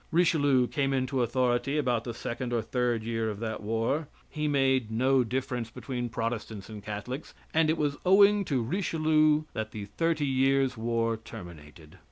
[0.11, 4.07] Richelieu came into authority about the second or third year of that war.
[4.31, 9.69] He made no difference between Protestants and Catholics; and it was owing to Richelieu that
[9.73, 11.99] the Thirty Years' War terminated.